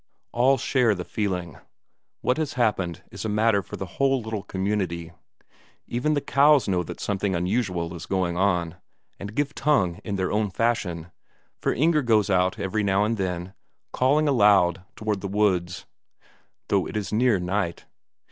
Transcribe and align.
All 0.31 0.57
share 0.57 0.95
the 0.95 1.05
feeling; 1.05 1.59
what 2.21 2.37
has 2.37 2.53
happened 2.53 3.03
is 3.11 3.23
a 3.23 3.29
matter 3.29 3.61
for 3.61 3.75
the 3.75 3.85
whole 3.85 4.19
little 4.19 4.41
community. 4.41 5.11
Even 5.85 6.15
the 6.15 6.21
cows 6.21 6.67
know 6.67 6.81
that 6.81 6.99
something 6.99 7.35
unusual 7.35 7.93
is 7.93 8.07
going 8.07 8.35
on, 8.35 8.77
and 9.19 9.35
give 9.35 9.53
tongue 9.53 10.01
in 10.03 10.15
their 10.15 10.31
own 10.31 10.49
fashion, 10.49 11.11
for 11.59 11.71
Inger 11.71 12.01
goes 12.01 12.31
out 12.31 12.57
every 12.57 12.81
now 12.83 13.03
and 13.03 13.17
then, 13.17 13.53
calling 13.93 14.27
aloud 14.27 14.83
towards 14.95 15.19
the 15.21 15.27
woods, 15.27 15.85
though 16.69 16.87
it 16.87 16.97
is 16.97 17.13
near 17.13 17.37
night. 17.39 17.85